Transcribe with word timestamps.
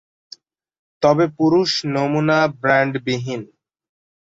তবে 1.03 1.25
পুরুষ 1.37 1.69
নমুনা 1.93 2.39
ব্রান্ড 2.61 2.93
বিহীন। 3.05 3.41